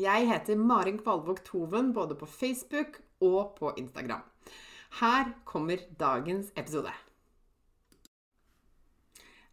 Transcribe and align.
Jeg 0.00 0.24
heter 0.24 0.56
Marin 0.56 0.96
Kvalvåg 0.96 1.42
Toven 1.44 1.90
både 1.92 2.14
på 2.16 2.24
Facebook 2.26 3.02
og 3.20 3.56
på 3.58 3.74
Instagram. 3.76 4.22
Her 5.00 5.32
kommer 5.44 5.76
dagens 6.00 6.48
episode. 6.56 6.88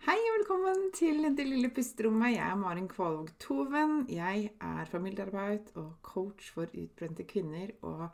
Hei 0.08 0.16
og 0.16 0.38
velkommen 0.38 0.94
til 0.96 1.36
Det 1.36 1.44
lille 1.44 1.74
pusterommet. 1.76 2.38
Jeg 2.38 2.48
er 2.48 2.56
Marin 2.56 2.88
Kvalvåg 2.88 3.36
Toven. 3.40 4.06
Jeg 4.08 4.54
er 4.62 4.86
familieterapeut 4.86 5.76
og 5.76 5.94
coach 6.02 6.54
for 6.54 6.72
utbrente 6.72 7.28
kvinner. 7.28 7.76
Og 7.82 8.08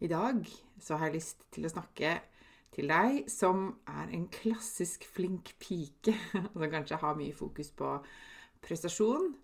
i 0.00 0.10
dag 0.10 0.42
så 0.80 0.96
har 0.96 1.06
jeg 1.06 1.20
lyst 1.20 1.46
til 1.52 1.64
å 1.64 1.74
snakke 1.76 2.16
til 2.74 2.90
deg 2.90 3.30
som 3.30 3.76
er 3.86 4.10
en 4.10 4.26
klassisk 4.26 5.06
flink 5.06 5.54
pike, 5.62 6.18
og 6.34 6.58
som 6.58 6.70
kanskje 6.74 7.04
har 7.06 7.14
mye 7.14 7.38
fokus 7.38 7.70
på 7.70 8.00
prestasjon 8.66 9.36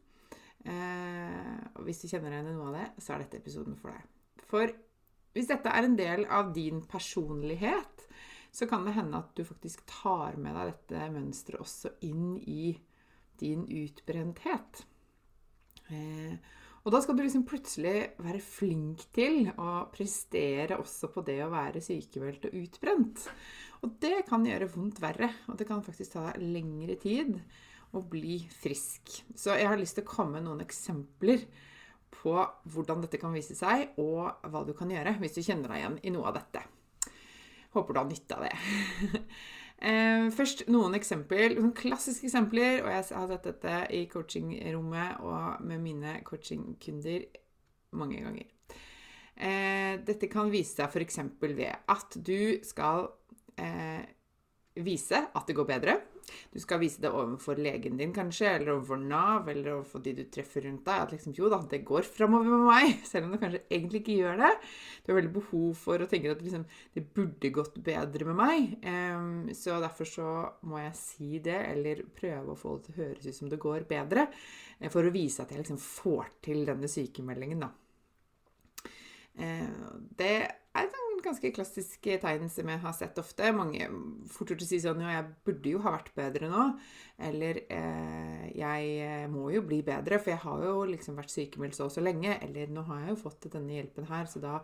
Eh, 0.65 1.61
og 1.77 1.85
hvis 1.85 2.01
du 2.03 2.09
kjenner 2.09 2.33
deg 2.33 2.39
igjen 2.41 2.53
i 2.53 2.57
noe 2.57 2.71
av 2.71 2.79
det, 2.79 2.89
så 3.05 3.15
er 3.15 3.25
dette 3.25 3.41
episoden 3.43 3.77
for 3.81 3.93
deg. 3.93 4.09
For 4.49 4.73
hvis 5.35 5.51
dette 5.51 5.71
er 5.71 5.87
en 5.87 5.99
del 5.99 6.25
av 6.31 6.53
din 6.57 6.81
personlighet, 6.89 8.07
så 8.55 8.69
kan 8.71 8.87
det 8.87 8.95
hende 8.95 9.19
at 9.19 9.33
du 9.35 9.43
faktisk 9.47 9.83
tar 9.91 10.39
med 10.39 10.55
deg 10.55 10.71
dette 10.71 11.07
mønsteret 11.15 11.65
også 11.65 11.95
inn 12.07 12.37
i 12.39 12.75
din 13.41 13.65
utbrenthet. 13.67 14.85
Eh, 15.91 16.37
og 16.85 16.93
da 16.93 17.01
skal 17.01 17.17
du 17.17 17.25
liksom 17.25 17.47
plutselig 17.49 17.97
være 18.21 18.41
flink 18.45 19.07
til 19.17 19.49
å 19.57 19.87
prestere 19.93 20.77
også 20.77 21.09
på 21.13 21.25
det 21.25 21.39
å 21.43 21.53
være 21.53 21.83
sykemeldt 21.83 22.51
og 22.51 22.57
utbrent. 22.61 23.23
Og 23.85 23.97
det 24.05 24.27
kan 24.29 24.45
gjøre 24.47 24.69
vondt 24.73 25.01
verre, 25.03 25.31
og 25.49 25.57
det 25.61 25.67
kan 25.69 25.85
faktisk 25.85 26.15
ta 26.15 26.29
deg 26.29 26.45
lengre 26.45 26.97
tid 27.01 27.39
å 27.95 28.03
bli 28.11 28.41
frisk. 28.51 29.23
Så 29.39 29.57
jeg 29.59 29.69
har 29.71 29.81
lyst 29.81 29.99
til 29.99 30.07
å 30.07 30.11
komme 30.11 30.39
med 30.39 30.49
noen 30.49 30.65
eksempler 30.65 31.47
på 32.15 32.37
hvordan 32.73 33.03
dette 33.05 33.21
kan 33.21 33.35
vise 33.35 33.57
seg, 33.59 33.97
og 34.01 34.47
hva 34.51 34.65
du 34.67 34.73
kan 34.77 34.91
gjøre 34.93 35.17
hvis 35.21 35.37
du 35.37 35.43
kjenner 35.43 35.71
deg 35.71 35.83
igjen 35.83 36.01
i 36.03 36.15
noe 36.15 36.31
av 36.31 36.39
dette. 36.39 36.65
Håper 37.75 37.95
du 37.95 38.01
har 38.01 38.09
nytte 38.11 38.39
av 38.39 38.49
det. 38.49 38.57
Eh, 39.85 40.31
først 40.33 40.63
noen 40.71 40.95
eksempler, 40.97 41.57
noen 41.59 41.73
klassiske 41.77 42.29
eksempler, 42.29 42.79
og 42.85 42.87
jeg 42.89 43.01
har 43.03 43.27
sett 43.29 43.49
dette 43.51 43.73
i 43.93 44.05
coachingrommet 44.09 45.19
og 45.27 45.67
med 45.67 45.83
mine 45.83 46.15
coachingkunder 46.25 47.27
mange 47.99 48.23
ganger. 48.23 48.47
Eh, 49.35 49.99
dette 50.07 50.31
kan 50.31 50.49
vise 50.53 50.79
seg 50.79 50.89
f.eks. 50.89 51.19
ved 51.43 51.91
at 51.91 52.17
du 52.17 52.63
skal 52.65 53.11
eh, 53.61 54.07
vise 54.79 55.21
at 55.27 55.51
det 55.51 55.59
går 55.59 55.69
bedre. 55.69 55.99
Du 56.53 56.59
skal 56.63 56.81
vise 56.83 57.03
det 57.03 57.11
overfor 57.13 57.59
legen 57.61 57.99
din, 58.01 58.13
kanskje, 58.15 58.49
eller 58.57 58.75
overfor 58.75 59.01
Nav, 59.01 59.49
eller 59.51 59.77
overfor 59.77 60.03
de 60.05 60.15
du 60.19 60.23
treffer 60.33 60.67
rundt 60.67 60.85
deg. 60.87 61.03
At 61.03 61.15
liksom, 61.15 61.35
jo 61.37 61.51
da, 61.53 61.61
det 61.71 61.83
går 61.87 62.07
framover 62.09 62.51
med 62.53 62.67
meg, 62.69 62.97
selv 63.11 63.29
om 63.29 63.35
det 63.35 63.43
kanskje 63.43 63.63
egentlig 63.69 64.03
ikke 64.03 64.19
gjør 64.21 64.43
det. 64.45 64.51
Du 65.05 65.13
har 65.13 65.21
veldig 65.21 65.35
behov 65.37 65.69
for 65.85 66.05
å 66.05 66.09
tenke 66.11 66.35
at 66.35 66.43
liksom, 66.45 66.67
det 66.97 67.05
burde 67.17 67.53
gått 67.61 67.79
bedre 67.91 68.29
med 68.31 68.41
meg. 68.41 68.75
Um, 68.87 69.53
så 69.57 69.79
derfor 69.85 70.11
så 70.11 70.33
må 70.69 70.83
jeg 70.83 70.99
si 71.01 71.31
det, 71.45 71.61
eller 71.75 72.05
prøve 72.17 72.55
å 72.55 72.59
få 72.59 72.79
det 72.79 72.89
til 72.89 72.97
å 72.97 73.01
høres 73.05 73.31
ut 73.31 73.41
som 73.43 73.53
det 73.53 73.63
går 73.63 73.89
bedre, 73.91 74.29
eh, 74.81 74.91
for 74.93 75.07
å 75.07 75.15
vise 75.15 75.45
at 75.45 75.55
jeg 75.55 75.65
liksom 75.65 75.81
får 75.81 76.37
til 76.45 76.65
denne 76.69 76.91
sykemeldingen, 76.91 77.65
da. 77.67 77.73
Uh, 79.35 79.97
det 80.15 80.35
et 80.39 80.64
ganske 81.25 81.51
klassiske 81.57 82.17
tegn 82.23 82.51
som 82.53 82.69
jeg 82.71 82.81
har 82.83 82.95
sett 82.97 83.19
ofte. 83.21 83.51
Mange 83.57 83.87
fort 84.31 84.53
gjort 84.53 84.65
å 84.65 84.69
si 84.69 84.81
sånn 84.83 85.03
Ja, 85.03 85.17
jeg 85.17 85.31
burde 85.47 85.73
jo 85.73 85.81
ha 85.85 85.95
vært 85.97 86.13
bedre 86.17 86.51
nå. 86.53 86.67
Eller 87.29 87.63
eh, 87.65 88.45
jeg 88.55 88.93
eh, 89.05 89.25
må 89.33 89.49
jo 89.55 89.65
bli 89.67 89.81
bedre, 89.87 90.21
for 90.21 90.35
jeg 90.35 90.43
har 90.45 90.67
jo 90.69 90.77
liksom 90.91 91.19
vært 91.21 91.35
sykemeldt 91.35 91.79
så 91.79 91.89
og 91.89 91.95
så 91.97 92.05
lenge. 92.05 92.39
Eller 92.47 92.71
nå 92.73 92.87
har 92.91 93.05
jeg 93.05 93.15
jo 93.15 93.23
fått 93.25 93.51
denne 93.55 93.79
hjelpen 93.79 94.09
her, 94.11 94.31
så 94.31 94.43
da 94.45 94.61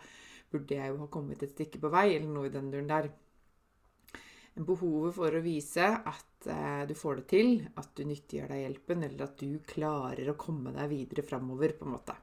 burde 0.50 0.78
jeg 0.78 0.92
jo 0.92 1.02
ha 1.02 1.10
kommet 1.12 1.42
et 1.46 1.56
stykke 1.56 1.82
på 1.82 1.92
vei. 1.92 2.06
Eller 2.14 2.30
noe 2.30 2.50
i 2.50 2.54
den 2.54 2.70
duren 2.72 2.90
der. 2.90 3.10
Behovet 4.60 5.14
for 5.16 5.32
å 5.32 5.44
vise 5.44 5.86
at 5.86 6.50
eh, 6.50 6.82
du 6.90 6.96
får 6.98 7.22
det 7.22 7.28
til, 7.32 7.54
at 7.80 7.94
du 7.96 8.04
nyttiggjør 8.04 8.50
deg 8.52 8.64
hjelpen, 8.66 9.06
eller 9.06 9.28
at 9.28 9.38
du 9.40 9.62
klarer 9.66 10.32
å 10.32 10.40
komme 10.40 10.74
deg 10.76 10.90
videre 10.92 11.24
framover, 11.24 11.78
på 11.78 11.88
en 11.88 11.96
måte. 11.96 12.16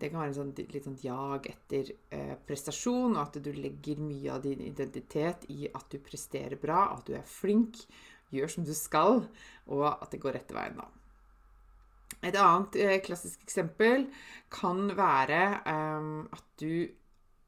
Det 0.00 0.08
kan 0.08 0.22
være 0.22 0.32
en 0.32 0.38
sånn, 0.38 0.52
litt 0.56 0.86
sånn 0.86 1.00
jag 1.02 1.48
etter 1.50 1.90
eh, 2.16 2.36
prestasjon, 2.48 3.18
og 3.18 3.20
at 3.22 3.36
du 3.44 3.50
legger 3.52 4.00
mye 4.00 4.30
av 4.32 4.44
din 4.46 4.62
identitet 4.64 5.44
i 5.52 5.66
at 5.68 5.92
du 5.92 6.00
presterer 6.04 6.56
bra, 6.60 6.86
at 6.94 7.04
du 7.10 7.18
er 7.18 7.26
flink, 7.28 7.82
gjør 8.32 8.54
som 8.54 8.64
du 8.64 8.72
skal, 8.76 9.26
og 9.68 9.84
at 9.90 10.08
det 10.14 10.22
går 10.22 10.38
rette 10.38 10.56
veien, 10.56 10.80
da. 10.80 10.88
Et 12.20 12.36
annet 12.36 12.76
eh, 12.80 12.96
klassisk 13.04 13.42
eksempel 13.44 14.06
kan 14.52 14.88
være 14.96 15.42
eh, 15.60 16.08
at 16.36 16.48
du 16.60 16.72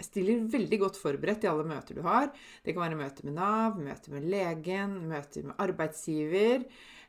stiller 0.02 0.46
veldig 0.50 0.78
godt 0.82 0.98
forberedt 0.98 1.44
i 1.46 1.50
alle 1.50 1.66
møter 1.68 1.98
du 1.98 2.02
har. 2.06 2.30
Det 2.64 2.74
kan 2.74 2.84
være 2.84 2.98
møter 2.98 3.28
med 3.28 3.36
Nav, 3.38 3.78
møter 3.78 4.16
med 4.16 4.26
legen, 4.32 4.96
møter 5.10 5.46
med 5.46 5.62
arbeidsgiver, 5.62 6.66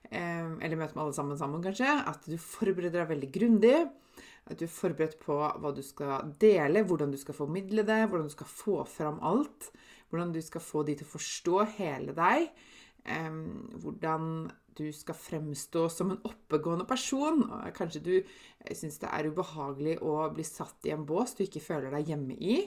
eh, 0.10 0.52
eller 0.60 0.80
møter 0.80 0.98
med 0.98 1.06
alle 1.06 1.18
sammen 1.18 1.40
sammen, 1.40 1.64
kanskje. 1.66 1.90
At 2.12 2.28
du 2.28 2.38
forbereder 2.38 3.02
deg 3.02 3.12
veldig 3.16 3.32
grundig. 3.40 3.78
At 4.46 4.60
du 4.60 4.66
er 4.66 4.72
forberedt 4.72 5.20
på 5.24 5.38
hva 5.40 5.72
du 5.72 5.82
skal 5.86 6.34
dele, 6.42 6.84
hvordan 6.84 7.14
du 7.14 7.20
skal 7.20 7.38
formidle 7.38 7.86
det, 7.88 8.02
hvordan 8.10 8.28
du 8.28 8.34
skal 8.34 8.50
få 8.50 8.82
fram 8.90 9.22
alt. 9.24 9.70
Hvordan 10.10 10.34
du 10.36 10.42
skal 10.44 10.62
få 10.62 10.84
de 10.88 10.98
til 11.00 11.08
å 11.08 11.14
forstå 11.14 11.62
hele 11.78 12.16
deg. 12.18 12.50
Um, 13.04 13.72
hvordan 13.84 14.28
du 14.78 14.88
skal 14.96 15.18
fremstå 15.18 15.86
som 15.92 16.12
en 16.14 16.22
oppegående 16.28 16.86
person. 16.90 17.44
Kanskje 17.76 18.02
du 18.04 18.14
syns 18.74 19.00
det 19.02 19.10
er 19.12 19.30
ubehagelig 19.30 19.98
å 20.06 20.16
bli 20.34 20.46
satt 20.48 20.88
i 20.88 20.94
en 20.96 21.06
bås 21.08 21.36
du 21.38 21.44
ikke 21.46 21.64
føler 21.64 21.94
deg 21.94 22.14
hjemme 22.14 22.38
i. 22.38 22.58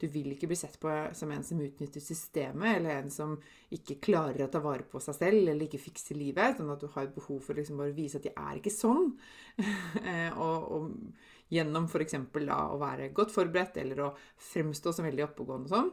Du 0.00 0.06
vil 0.10 0.32
ikke 0.34 0.48
bli 0.50 0.58
sett 0.58 0.76
på 0.82 0.92
som 1.16 1.30
en 1.32 1.44
som 1.46 1.60
utnytter 1.62 2.02
systemet, 2.02 2.78
eller 2.78 2.98
en 2.98 3.12
som 3.12 3.36
ikke 3.74 4.00
klarer 4.04 4.44
å 4.44 4.50
ta 4.52 4.60
vare 4.64 4.86
på 4.88 5.00
seg 5.02 5.16
selv, 5.20 5.48
eller 5.48 5.68
ikke 5.68 5.82
fikser 5.86 6.18
livet. 6.18 6.58
Sånn 6.58 6.72
at 6.74 6.82
du 6.82 6.90
har 6.92 7.06
et 7.06 7.14
behov 7.16 7.40
for 7.46 7.56
liksom 7.58 7.80
å 7.80 7.90
vise 7.94 8.20
at 8.20 8.26
de 8.26 8.34
er 8.34 8.60
ikke 8.60 8.74
sånn. 8.74 9.14
Eh, 10.04 10.34
og, 10.36 10.64
og 10.74 11.52
gjennom 11.54 11.86
f.eks. 11.88 12.16
å 12.18 12.78
være 12.80 13.08
godt 13.16 13.32
forberedt, 13.32 13.78
eller 13.80 14.02
å 14.04 14.08
fremstå 14.50 14.92
som 14.92 15.06
veldig 15.06 15.24
oppegående 15.28 15.70
og 15.70 15.72
sånn. 15.72 15.92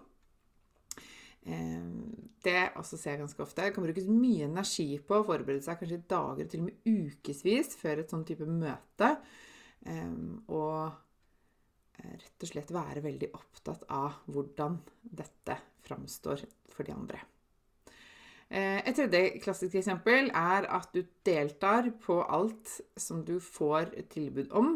Ehm, 1.50 2.30
det 2.46 2.72
også 2.78 2.98
ser 2.98 3.16
jeg 3.16 3.24
ganske 3.24 3.44
ofte. 3.44 3.64
Det 3.66 3.74
kan 3.76 3.86
brukes 3.86 4.10
mye 4.10 4.48
energi 4.50 4.90
på 5.06 5.20
å 5.20 5.26
forberede 5.26 5.64
seg 5.66 5.80
kanskje 5.82 6.04
dager, 6.10 6.46
og 6.46 6.52
til 6.52 6.64
og 6.64 6.68
med 6.70 6.92
ukevis 6.92 7.76
før 7.80 8.04
et 8.04 8.14
sånn 8.14 8.26
type 8.28 8.48
møte. 8.50 9.12
Ehm, 9.90 10.42
og 10.54 10.92
eh, 11.98 12.14
rett 12.14 12.46
og 12.46 12.54
slett 12.54 12.74
være 12.76 13.06
veldig 13.06 13.32
opptatt 13.38 13.86
av 13.90 14.22
hvordan 14.30 14.80
dette 15.02 15.58
framstår 15.86 16.46
for 16.72 16.86
de 16.88 16.96
andre. 16.96 17.22
Eh, 18.52 18.82
et 18.84 18.98
tredje 18.98 19.40
klassisk 19.40 19.78
eksempel 19.80 20.28
er 20.36 20.68
at 20.68 20.90
du 20.94 21.06
deltar 21.26 21.88
på 22.04 22.20
alt 22.22 22.82
som 23.00 23.24
du 23.26 23.38
får 23.40 23.96
tilbud 24.12 24.52
om. 24.52 24.76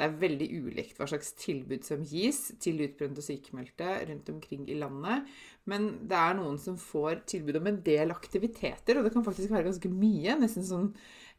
Det 0.00 0.06
er 0.06 0.20
veldig 0.22 0.46
ulikt 0.64 0.96
hva 0.96 1.04
slags 1.10 1.34
tilbud 1.36 1.84
som 1.84 2.04
gis 2.08 2.38
til 2.62 2.80
utbrente 2.86 3.20
og 3.20 3.26
sykemeldte 3.26 3.88
rundt 4.08 4.30
omkring 4.32 4.62
i 4.72 4.78
landet. 4.80 5.26
Men 5.68 5.90
det 6.08 6.16
er 6.16 6.38
noen 6.38 6.56
som 6.62 6.78
får 6.80 7.26
tilbud 7.28 7.58
om 7.60 7.68
en 7.68 7.82
del 7.84 8.14
aktiviteter, 8.14 8.96
og 8.96 9.04
det 9.04 9.12
kan 9.12 9.26
faktisk 9.26 9.52
være 9.52 9.68
ganske 9.68 9.92
mye. 9.92 10.38
Nesten 10.40 10.64
sånn 10.64 10.88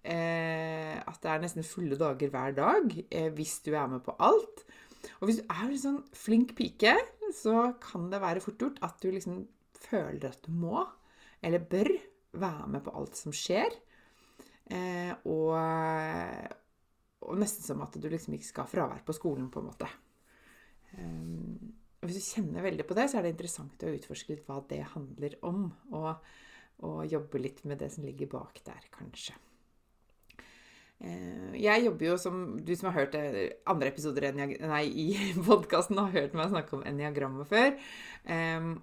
eh, 0.05 0.93
at 1.01 1.17
det 1.23 1.33
er 1.33 1.41
nesten 1.41 1.65
fulle 1.65 1.97
dager 1.97 2.29
hver 2.29 2.53
dag 2.61 2.93
eh, 3.09 3.31
hvis 3.33 3.57
du 3.65 3.73
er 3.73 3.89
med 3.89 4.05
på 4.05 4.13
alt. 4.21 4.61
Og 5.17 5.25
hvis 5.25 5.41
du 5.41 5.49
er 5.49 5.65
en 5.65 5.83
sånn 5.87 6.01
flink 6.13 6.53
pike, 6.59 6.93
så 7.33 7.71
kan 7.81 8.11
det 8.13 8.21
være 8.21 8.45
fort 8.45 8.61
gjort 8.61 8.81
at 8.85 9.01
du 9.01 9.09
liksom 9.09 9.47
føler 9.89 10.29
at 10.29 10.45
du 10.45 10.53
må 10.53 10.85
eller 11.41 11.65
bør, 11.65 11.89
være 12.37 12.67
med 12.69 12.85
på 12.85 12.93
alt 12.93 13.17
som 13.17 13.33
skjer. 13.33 13.73
Eh, 14.71 15.11
og, 15.25 15.57
nesten 17.41 17.65
som 17.65 17.83
at 17.85 17.97
du 17.97 18.07
liksom 18.09 18.37
ikke 18.37 18.47
skal 18.47 18.67
ha 18.67 18.71
fravær 18.71 19.03
på 19.07 19.15
skolen, 19.17 19.49
på 19.51 19.61
en 19.61 19.69
måte. 19.69 19.89
Um, 20.97 21.71
hvis 22.01 22.17
du 22.17 22.25
kjenner 22.25 22.65
veldig 22.65 22.87
på 22.87 22.97
det, 22.97 23.07
så 23.09 23.19
er 23.19 23.27
det 23.27 23.35
interessant 23.35 23.85
å 23.85 23.93
utforske 23.93 24.33
litt 24.33 24.47
hva 24.47 24.61
det 24.69 24.81
handler 24.95 25.37
om. 25.47 25.69
Og, 25.93 26.33
og 26.87 26.99
jobbe 27.09 27.41
litt 27.41 27.63
med 27.69 27.81
det 27.83 27.91
som 27.93 28.05
ligger 28.07 28.31
bak 28.31 28.61
der, 28.65 28.87
kanskje. 28.93 29.35
Eh, 31.01 31.57
jeg 31.57 31.81
jobber 31.87 32.05
jo 32.05 32.15
som 32.21 32.41
Du 32.61 32.75
som 32.77 32.91
har 32.91 32.99
hørt 32.99 33.15
andre 33.65 33.89
episoder 33.89 34.27
nei, 34.37 34.85
i 34.85 35.07
podkasten, 35.47 35.97
har 35.97 36.13
hørt 36.13 36.37
meg 36.37 36.53
snakke 36.53 36.77
om 36.77 36.85
eniagrammet 36.89 37.49
før. 37.49 37.73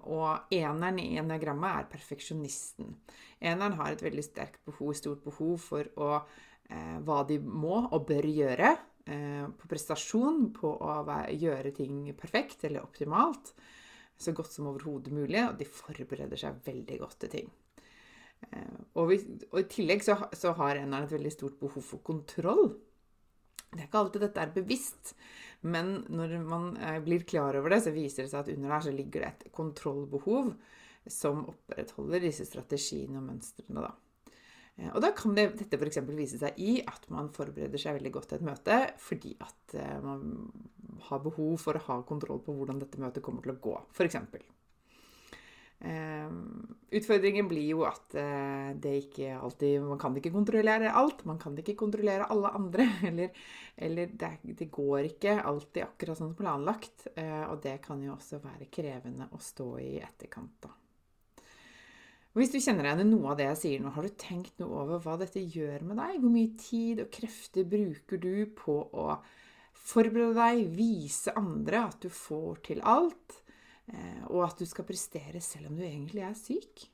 Og 0.03 0.55
eneren 0.55 0.99
i 1.03 1.13
eniagrammet 1.19 1.75
er 1.75 1.91
perfeksjonisten. 1.91 2.95
Eneren 3.39 3.77
har 3.79 3.93
et 3.93 4.03
veldig 4.03 4.23
sterkt 4.25 4.59
behov, 4.67 4.93
stort 4.99 5.23
behov 5.23 5.59
for 5.63 5.87
å, 5.95 6.09
eh, 6.19 6.47
hva 6.69 7.23
de 7.25 7.39
må 7.41 7.79
og 7.87 8.03
bør 8.09 8.27
gjøre. 8.29 8.75
Eh, 9.09 9.45
på 9.57 9.69
prestasjon, 9.71 10.49
på 10.53 10.69
å 10.69 10.95
gjøre 11.33 11.71
ting 11.73 12.01
perfekt 12.17 12.65
eller 12.67 12.85
optimalt. 12.85 13.53
Så 14.19 14.35
godt 14.37 14.51
som 14.53 14.67
overhodet 14.69 15.13
mulig. 15.15 15.41
Og 15.47 15.57
de 15.57 15.65
forbereder 15.65 16.37
seg 16.39 16.59
veldig 16.67 16.99
godt 17.01 17.17
til 17.23 17.33
ting. 17.33 17.49
Eh, 18.49 18.75
og, 18.93 19.09
vi, 19.09 19.17
og, 19.49 19.57
i 19.63 19.69
tillegg 19.71 20.05
så, 20.05 20.19
så 20.35 20.53
har 20.59 20.81
NR 20.83 21.07
et 21.07 21.15
veldig 21.15 21.33
stort 21.33 21.57
behov 21.61 21.85
for 21.85 22.03
kontroll. 22.05 22.67
Det 23.69 23.81
er 23.81 23.87
ikke 23.87 24.03
alltid 24.03 24.23
dette 24.25 24.41
er 24.41 24.53
bevisst, 24.53 25.11
men 25.69 25.91
når 26.09 26.31
man 26.41 26.71
eh, 26.81 26.97
blir 27.05 27.25
klar 27.29 27.57
over 27.59 27.69
det, 27.73 27.83
så 27.85 27.93
viser 27.93 28.25
det 28.25 28.31
seg 28.31 28.41
at 28.41 28.53
under 28.55 28.73
der 28.73 28.85
så 28.87 28.93
ligger 28.95 29.25
det 29.25 29.29
et 29.29 29.51
kontrollbehov 29.53 30.55
som 31.09 31.43
opprettholder 31.51 32.25
disse 32.25 32.47
strategiene 32.49 33.21
og 33.21 33.27
mønstrene. 33.27 33.85
da. 33.85 33.93
Eh, 34.79 34.91
og 34.93 35.01
da 35.03 35.13
kan 35.17 35.35
det, 35.37 35.49
dette 35.59 35.79
f.eks. 35.79 36.01
vise 36.15 36.41
seg 36.41 36.59
i 36.63 36.79
at 36.87 37.09
man 37.13 37.31
forbereder 37.35 37.81
seg 37.81 37.99
veldig 37.99 38.13
godt 38.15 38.31
til 38.31 38.39
et 38.39 38.47
møte 38.49 38.79
fordi 39.03 39.35
at 39.43 39.75
man 40.03 40.31
har 41.09 41.21
behov 41.23 41.59
for 41.61 41.77
å 41.77 41.83
ha 41.85 41.99
kontroll 42.07 42.41
på 42.43 42.55
hvordan 42.55 42.81
dette 42.81 42.99
møtet 43.01 43.23
kommer 43.23 43.45
til 43.45 43.53
å 43.53 43.61
gå, 43.63 43.75
f.eks. 43.93 44.17
Ehm, 45.81 46.75
utfordringen 46.91 47.47
blir 47.47 47.69
jo 47.71 47.85
at 47.87 48.15
eh, 48.19 48.71
det 48.83 48.91
ikke 49.05 49.37
alltid 49.37 49.85
Man 49.87 49.99
kan 50.01 50.17
ikke 50.19 50.33
kontrollere 50.33 50.91
alt. 50.91 51.23
Man 51.25 51.39
kan 51.39 51.55
ikke 51.57 51.77
kontrollere 51.79 52.27
alle 52.27 52.51
andre. 52.51 52.87
Eller, 53.09 53.31
eller 53.77 54.09
det, 54.11 54.29
det, 54.43 54.65
går 54.71 55.05
ikke 55.07 55.37
alltid 55.39 55.85
akkurat 55.85 56.19
sånn 56.19 56.35
planlagt. 56.35 57.07
Eh, 57.15 57.45
og 57.47 57.61
det 57.63 57.77
kan 57.85 58.01
jo 58.03 58.11
også 58.17 58.41
være 58.43 58.67
krevende 58.71 59.29
å 59.31 59.39
stå 59.39 59.69
i 59.79 59.93
etterkant. 60.03 60.58
Og 62.39 62.45
hvis 62.45 62.53
du 62.53 62.61
kjenner 62.63 62.85
deg 62.85 62.93
igjen 62.93 63.01
i 63.03 63.11
noe 63.11 63.31
av 63.33 63.35
det 63.35 63.45
jeg 63.49 63.59
sier 63.59 63.81
nå, 63.83 63.89
har 63.91 64.05
du 64.07 64.13
tenkt 64.15 64.61
noe 64.61 64.77
over 64.85 65.01
hva 65.03 65.17
dette 65.19 65.41
gjør 65.43 65.81
med 65.89 65.97
deg? 65.99 66.21
Hvor 66.23 66.31
mye 66.31 66.51
tid 66.55 67.01
og 67.03 67.09
krefter 67.11 67.65
bruker 67.67 68.21
du 68.23 68.45
på 68.55 68.75
å 68.95 69.07
forberede 69.75 70.37
deg, 70.37 70.61
vise 70.71 71.33
andre 71.35 71.81
at 71.89 71.97
du 71.99 72.07
får 72.07 72.61
til 72.69 72.79
alt? 72.87 73.41
Eh, 73.91 74.21
og 74.29 74.45
at 74.45 74.63
du 74.63 74.63
skal 74.71 74.87
prestere 74.87 75.41
selv 75.43 75.67
om 75.67 75.75
du 75.75 75.83
egentlig 75.83 76.23
er 76.23 76.39
syk. 76.39 76.85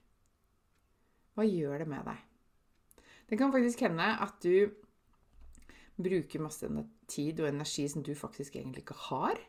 Hva 1.37 1.45
gjør 1.45 1.83
det 1.83 1.89
med 1.93 2.09
deg? 2.09 2.25
Det 3.29 3.37
kan 3.37 3.53
faktisk 3.53 3.85
hende 3.85 4.09
at 4.25 4.41
du 4.41 4.73
bruker 6.01 6.41
masse 6.41 6.73
tid 7.05 7.45
og 7.45 7.51
energi 7.51 7.85
som 7.93 8.01
du 8.01 8.15
faktisk 8.17 8.57
egentlig 8.57 8.81
ikke 8.81 8.97
har. 9.11 9.45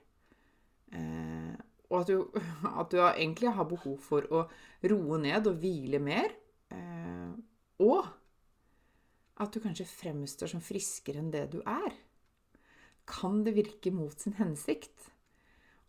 Og 1.90 2.00
at 2.02 2.12
du, 2.12 2.42
at 2.80 2.92
du 2.92 3.00
egentlig 3.02 3.52
har 3.56 3.68
behov 3.70 3.98
for 4.02 4.28
å 4.30 4.46
roe 4.86 5.20
ned 5.22 5.50
og 5.50 5.60
hvile 5.62 6.00
mer. 6.02 6.32
Eh, 6.74 7.34
og 7.84 8.08
at 9.36 9.52
du 9.52 9.60
kanskje 9.60 9.88
fremstår 9.88 10.54
som 10.54 10.64
friskere 10.64 11.20
enn 11.20 11.32
det 11.34 11.44
du 11.52 11.60
er. 11.60 11.92
Kan 13.06 13.44
det 13.46 13.54
virke 13.54 13.92
mot 13.94 14.16
sin 14.18 14.34
hensikt? 14.38 15.12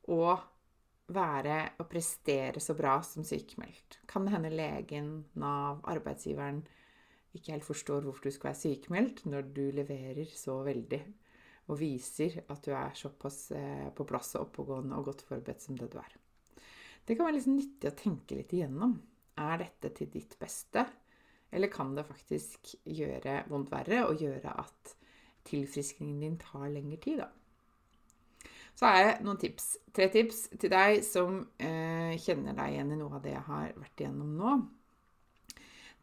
å 0.08 0.38
være 1.08 1.60
og 1.80 1.88
prestere 1.92 2.62
så 2.64 2.76
bra 2.78 2.98
som 3.06 3.26
sykemeldt. 3.28 4.02
Kan 4.10 4.28
det 4.28 4.34
hende 4.36 4.52
legen, 4.52 5.12
Nav, 5.40 5.84
arbeidsgiveren 5.88 6.64
ikke 7.36 7.54
helt 7.54 7.68
forstår 7.68 8.04
hvorfor 8.04 8.28
du 8.28 8.34
skal 8.34 8.52
være 8.52 8.62
sykemeldt 8.64 9.26
når 9.30 9.50
du 9.56 9.66
leverer 9.76 10.32
så 10.34 10.60
veldig 10.66 11.02
og 11.68 11.80
viser 11.80 12.40
at 12.48 12.64
du 12.64 12.72
er 12.76 12.96
såpass 12.96 13.52
eh, 13.56 13.90
på 13.96 14.06
plass 14.08 14.36
og 14.38 14.48
oppegående 14.48 14.98
og 14.98 15.10
godt 15.10 15.26
forberedt 15.28 15.64
som 15.64 15.78
det 15.80 15.90
du 15.92 15.98
er. 16.00 16.14
Det 17.08 17.16
kan 17.16 17.28
være 17.28 17.38
liksom 17.38 17.58
nyttig 17.58 17.90
å 17.92 17.98
tenke 17.98 18.38
litt 18.40 18.54
igjennom. 18.56 18.96
Er 19.38 19.60
dette 19.62 19.92
til 19.96 20.10
ditt 20.12 20.34
beste, 20.40 20.86
eller 21.52 21.72
kan 21.72 21.94
det 21.96 22.08
faktisk 22.08 22.74
gjøre 22.84 23.44
vondt 23.52 23.72
verre 23.72 24.06
og 24.08 24.24
gjøre 24.24 24.56
at 24.64 24.96
tilfriskningen 25.48 26.24
din 26.24 26.40
tar 26.42 26.68
lengre 26.72 27.00
tid, 27.04 27.22
da? 27.24 27.30
Så 28.78 28.86
har 28.86 28.98
jeg 29.00 29.14
noen 29.26 29.40
tips. 29.42 29.70
Tre 29.96 30.06
tips 30.14 30.42
til 30.62 30.70
deg 30.70 31.00
som 31.06 31.40
eh, 31.58 32.14
kjenner 32.22 32.54
deg 32.58 32.76
igjen 32.76 32.92
i 32.94 32.98
noe 33.00 33.16
av 33.18 33.24
det 33.24 33.34
jeg 33.34 33.46
har 33.48 33.72
vært 33.74 34.04
igjennom 34.04 34.36
nå. 34.38 34.58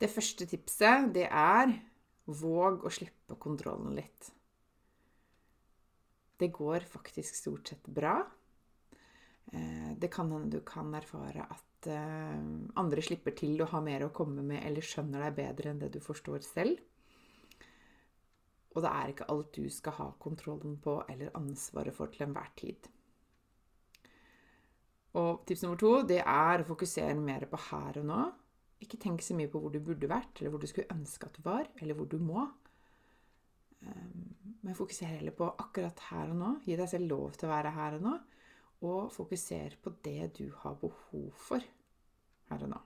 Det 0.00 0.10
første 0.10 0.48
tipset, 0.50 1.12
det 1.14 1.28
er 1.28 1.70
våg 2.26 2.82
å 2.82 2.90
slippe 2.90 3.36
kontrollen 3.38 3.94
litt. 3.94 4.32
Det 6.44 6.52
går 6.52 6.84
faktisk 6.84 7.38
stort 7.38 7.72
sett 7.72 7.86
bra. 7.88 8.18
Eh, 9.52 9.92
det 9.96 10.10
kan 10.12 10.32
hende 10.32 10.58
du 10.58 10.64
kan 10.66 10.92
erfare 10.94 11.46
at 11.48 11.88
eh, 11.88 12.40
andre 12.80 13.04
slipper 13.04 13.36
til 13.38 13.62
å 13.62 13.68
ha 13.72 13.80
mer 13.84 14.04
å 14.04 14.12
komme 14.12 14.44
med 14.44 14.60
eller 14.64 14.84
skjønner 14.84 15.24
deg 15.24 15.38
bedre 15.38 15.72
enn 15.72 15.80
det 15.80 15.94
du 15.94 16.02
forstår 16.04 16.44
selv. 16.44 16.82
Og 18.74 18.82
det 18.82 18.90
er 18.90 19.12
ikke 19.12 19.28
alt 19.30 19.54
du 19.54 19.70
skal 19.70 19.96
ha 20.00 20.10
kontrollen 20.20 20.76
på 20.82 20.98
eller 21.08 21.32
ansvaret 21.38 21.94
for 21.94 22.10
til 22.12 22.26
enhver 22.26 22.50
tid. 22.58 22.88
Og 25.14 25.44
tips 25.46 25.62
nummer 25.62 25.78
to 25.78 25.92
det 26.10 26.20
er 26.20 26.60
å 26.60 26.66
fokusere 26.66 27.14
mer 27.22 27.46
på 27.50 27.60
her 27.70 28.00
og 28.02 28.08
nå. 28.08 28.22
Ikke 28.82 28.98
tenk 29.00 29.22
så 29.22 29.36
mye 29.38 29.48
på 29.48 29.60
hvor 29.62 29.72
du 29.72 29.78
burde 29.80 30.10
vært, 30.10 30.40
eller 30.40 30.52
hvor 30.52 30.60
du 30.60 30.66
skulle 30.68 30.90
ønske 30.92 31.30
at 31.30 31.38
du 31.38 31.44
var, 31.46 31.70
eller 31.80 31.96
hvor 31.96 32.10
du 32.10 32.18
må. 32.18 32.48
Men 34.64 34.76
fokuser 34.76 35.10
heller 35.12 35.34
på 35.36 35.50
akkurat 35.60 35.98
her 36.08 36.32
og 36.32 36.40
nå. 36.40 36.50
Gi 36.64 36.76
deg 36.80 36.88
selv 36.88 37.10
lov 37.10 37.36
til 37.36 37.50
å 37.50 37.52
være 37.52 37.74
her 37.76 37.98
og 37.98 38.06
nå. 38.06 38.14
Og 38.88 39.12
fokuser 39.12 39.76
på 39.84 39.92
det 40.04 40.32
du 40.38 40.46
har 40.62 40.76
behov 40.80 41.30
for 41.36 41.64
her 42.50 42.64
og 42.64 42.72
nå. 42.72 42.80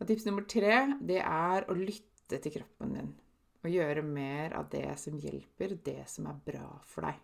Og 0.00 0.08
tips 0.08 0.26
nummer 0.28 0.44
tre 0.50 0.74
det 1.00 1.20
er 1.22 1.68
å 1.70 1.76
lytte 1.78 2.40
til 2.42 2.58
kroppen 2.58 2.96
din. 2.98 3.12
Og 3.64 3.72
gjøre 3.72 4.04
mer 4.04 4.58
av 4.58 4.68
det 4.72 4.90
som 5.00 5.16
hjelper, 5.16 5.78
det 5.86 6.02
som 6.12 6.28
er 6.28 6.42
bra 6.44 6.66
for 6.84 7.08
deg. 7.08 7.22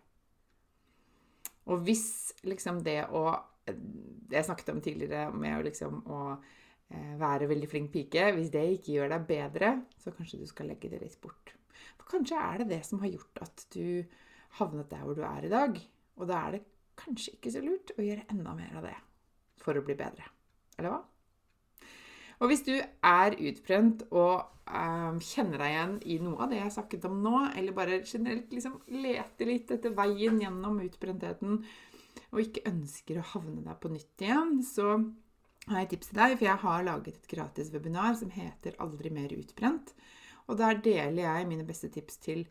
Og 1.69 1.85
hvis 1.85 2.33
liksom 2.47 2.81
det 2.85 3.03
å 3.13 3.29
Det 3.61 4.33
jeg 4.39 4.45
snakket 4.47 4.71
om 4.73 4.79
tidligere, 4.81 5.29
med 5.37 5.67
liksom 5.67 5.99
å 6.09 6.21
eh, 6.33 7.11
være 7.21 7.45
veldig 7.47 7.67
flink 7.69 7.91
pike 7.93 8.31
Hvis 8.33 8.49
det 8.49 8.63
ikke 8.73 8.95
gjør 8.95 9.11
deg 9.13 9.27
bedre, 9.27 9.69
så 10.01 10.11
kanskje 10.11 10.39
du 10.41 10.47
skal 10.49 10.71
legge 10.71 10.89
det 10.89 11.03
litt 11.03 11.19
bort. 11.21 11.53
Kanskje 12.11 12.39
er 12.39 12.61
det 12.61 12.69
det 12.73 12.81
som 12.87 12.99
har 13.03 13.13
gjort 13.13 13.41
at 13.45 13.65
du 13.73 14.03
havnet 14.59 14.91
der 14.91 15.05
hvor 15.05 15.17
du 15.17 15.23
er 15.25 15.47
i 15.47 15.51
dag. 15.51 15.79
Og 16.19 16.27
da 16.29 16.41
er 16.45 16.57
det 16.57 16.65
kanskje 16.99 17.37
ikke 17.37 17.53
så 17.53 17.63
lurt 17.63 17.93
å 17.95 18.03
gjøre 18.03 18.27
enda 18.33 18.53
mer 18.57 18.75
av 18.77 18.85
det 18.89 18.97
for 19.61 19.77
å 19.77 19.85
bli 19.85 19.95
bedre. 19.97 20.27
Eller 20.77 20.93
hva? 20.93 21.01
Og 22.41 22.49
hvis 22.49 22.63
du 22.65 22.73
er 22.73 23.37
utbrent 23.37 24.01
og 24.09 24.47
um, 24.65 25.19
kjenner 25.21 25.61
deg 25.61 25.73
igjen 25.75 25.95
i 26.09 26.17
noe 26.23 26.41
av 26.41 26.49
det 26.49 26.57
jeg 26.57 26.65
har 26.65 26.73
snakket 26.73 27.05
om 27.09 27.19
nå, 27.21 27.35
eller 27.57 27.75
bare 27.77 28.01
generelt 28.01 28.53
liksom 28.53 28.79
leter 29.03 29.49
litt 29.49 29.73
etter 29.75 29.93
veien 29.97 30.39
gjennom 30.41 30.79
utbrentheten, 30.81 31.59
og 32.31 32.41
ikke 32.41 32.65
ønsker 32.71 33.19
å 33.19 33.27
havne 33.35 33.61
der 33.65 33.77
på 33.77 33.91
nytt 33.93 34.25
igjen, 34.25 34.57
så 34.65 34.95
har 35.67 35.83
jeg 35.83 35.87
et 35.87 35.93
tips 35.93 36.09
til 36.09 36.17
deg, 36.17 36.33
for 36.39 36.47
jeg 36.47 36.63
har 36.63 36.87
laget 36.87 37.19
et 37.19 37.29
gratis 37.29 37.69
webinar 37.73 38.17
som 38.17 38.33
heter 38.33 38.73
'Aldri 38.81 39.13
mer 39.13 39.37
utbrent'. 39.37 39.93
Og 40.51 40.59
der 40.59 40.81
deler 40.83 41.23
jeg 41.23 41.47
mine 41.47 41.65
beste 41.67 41.87
tips 41.93 42.19
til 42.21 42.43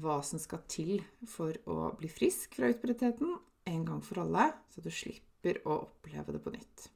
hva 0.00 0.18
som 0.26 0.40
skal 0.42 0.64
til 0.70 0.96
for 1.28 1.54
å 1.70 1.92
bli 1.98 2.08
frisk 2.10 2.56
fra 2.58 2.72
utbrettheten 2.72 3.36
en 3.70 3.84
gang 3.86 4.00
for 4.04 4.24
alle, 4.24 4.48
så 4.72 4.82
du 4.84 4.90
slipper 4.92 5.60
å 5.68 5.84
oppleve 5.84 6.34
det 6.34 6.42
på 6.42 6.52
nytt. 6.54 6.88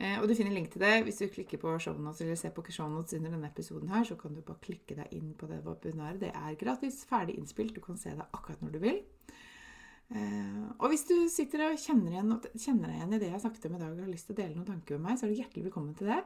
Eh, 0.00 0.16
og 0.22 0.24
du 0.28 0.32
finner 0.38 0.54
link 0.54 0.70
til 0.72 0.80
det 0.80 1.02
hvis 1.04 1.20
du 1.20 1.26
klikker 1.28 1.60
på 1.60 1.74
shownotes 1.82 2.22
eller 2.24 2.38
ser 2.40 2.54
på 2.56 2.64
shownotes 2.64 3.18
under 3.18 3.34
denne 3.34 3.50
episoden 3.50 3.90
her, 3.92 4.06
så 4.08 4.16
kan 4.16 4.32
du 4.32 4.40
bare 4.40 4.62
klikke 4.64 4.96
deg 4.96 5.12
inn 5.18 5.34
på 5.38 5.50
det 5.50 5.60
webinaret. 5.66 6.22
Det 6.22 6.32
er 6.32 6.58
gratis, 6.60 7.02
ferdig 7.08 7.36
innspilt. 7.36 7.74
Du 7.76 7.84
kan 7.84 8.00
se 8.00 8.14
det 8.16 8.30
akkurat 8.32 8.62
når 8.64 8.78
du 8.78 8.80
vil. 8.86 9.02
Eh, 10.12 10.64
og 10.78 10.88
hvis 10.92 11.04
du 11.10 11.16
sitter 11.32 11.66
og 11.68 11.78
kjenner, 11.80 12.14
igjen, 12.14 12.32
kjenner 12.56 12.88
deg 12.88 12.98
igjen 12.98 13.14
i 13.18 13.20
det 13.20 13.30
jeg 13.34 13.44
snakket 13.44 13.68
om 13.68 13.76
i 13.76 13.82
dag 13.82 13.92
og 13.92 14.02
har 14.06 14.14
lyst 14.14 14.30
til 14.30 14.36
å 14.36 14.40
dele 14.40 14.56
noen 14.56 14.70
tanker 14.72 14.96
med 14.96 15.10
meg, 15.10 15.20
så 15.20 15.26
er 15.26 15.34
du 15.34 15.42
hjertelig 15.42 15.68
velkommen 15.68 15.94
til 15.98 16.10
det. 16.12 16.22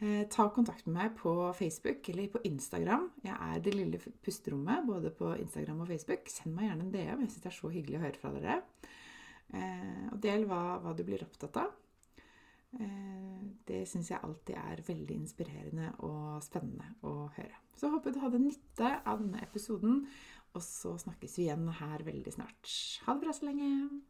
Eh, 0.00 0.22
ta 0.32 0.48
kontakt 0.48 0.86
med 0.86 0.96
meg 0.96 1.16
på 1.18 1.34
Facebook 1.58 2.08
eller 2.08 2.30
på 2.32 2.40
Instagram. 2.48 3.10
Jeg 3.24 3.36
er 3.36 3.60
Det 3.60 3.74
lille 3.74 4.00
pusterommet 4.24 4.86
både 4.86 5.10
på 5.10 5.34
Instagram 5.36 5.80
og 5.84 5.88
Facebook. 5.88 6.28
Send 6.28 6.54
meg 6.56 6.70
gjerne 6.70 6.86
en 6.86 6.92
DM. 6.94 7.20
Jeg 7.20 7.30
syns 7.30 7.42
det 7.42 7.52
er 7.52 7.58
så 7.58 7.68
hyggelig 7.68 7.98
å 7.98 8.04
høre 8.06 8.20
fra 8.20 8.32
dere. 8.32 8.62
Og 10.12 10.20
del 10.22 10.46
hva, 10.46 10.78
hva 10.78 10.94
du 10.94 11.02
blir 11.04 11.24
opptatt 11.26 11.56
av. 11.58 11.72
Eh, 12.78 13.40
det 13.66 13.82
syns 13.90 14.12
jeg 14.12 14.22
alltid 14.22 14.54
er 14.58 14.82
veldig 14.86 15.16
inspirerende 15.16 15.90
og 16.06 16.38
spennende 16.46 16.92
å 17.06 17.26
høre. 17.34 17.58
Så 17.74 17.90
håper 17.90 18.14
du 18.14 18.20
hadde 18.22 18.42
nytte 18.42 18.92
av 19.02 19.22
denne 19.22 19.42
episoden, 19.42 20.04
og 20.54 20.62
så 20.64 20.94
snakkes 21.00 21.38
vi 21.38 21.48
igjen 21.48 21.66
her 21.80 22.06
veldig 22.06 22.36
snart. 22.36 22.70
Ha 23.06 23.16
det 23.16 23.24
bra 23.24 23.34
så 23.34 23.50
lenge! 23.50 24.09